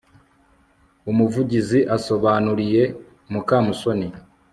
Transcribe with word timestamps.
umuvugizi 1.11 1.79
asobanuriye 1.95 2.83
mukamusoni 3.31 4.07